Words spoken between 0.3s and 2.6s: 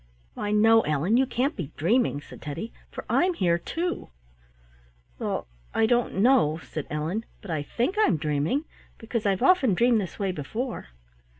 "Why, no, Ellen, you can't be dreaming," said